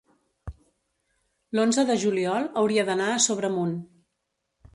[1.59, 3.79] l'onze de juliol hauria d'anar a Sobremunt.